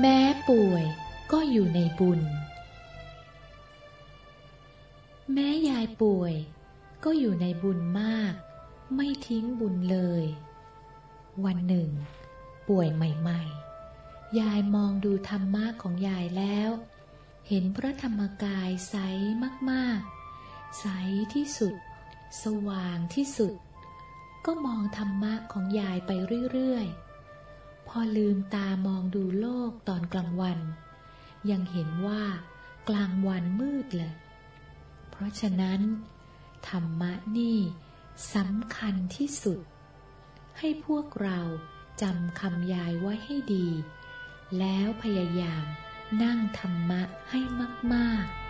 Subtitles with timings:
[0.00, 0.84] แม้ป่วย
[1.32, 2.20] ก็อยู่ในบุญ
[5.32, 6.34] แม้ยายป่วย
[7.04, 8.34] ก็อยู่ในบุญมาก
[8.94, 10.24] ไม่ทิ้งบุญเลย
[11.44, 11.90] วันหนึ่ง
[12.68, 16.70] ป่วยใหม่ๆ ยายมองดูธรรมะของยายแล้ว
[17.48, 18.96] เห็นพระธรรมกายใส
[19.70, 20.86] มากๆ ใส
[21.34, 21.74] ที่สุด
[22.42, 23.54] สว่างที่สุด
[24.46, 26.10] ก็มองธรรมะของยายไป
[26.52, 27.13] เรื่อยๆ
[27.88, 30.58] พอลืมตามองดูโลกตอนกลางวัน
[31.50, 32.22] ยังเห็นว่า
[32.88, 34.14] กลางวันมืดเลย
[35.10, 35.80] เพราะฉะนั้น
[36.68, 37.58] ธรรมะนี่
[38.34, 39.60] สำคัญที่สุด
[40.58, 41.40] ให้พวกเรา
[42.02, 43.68] จำคำยายไว้ให้ดี
[44.58, 45.64] แล้วพยายาม
[46.22, 47.40] นั่งธรรมะให้
[47.94, 48.43] มาก ๆ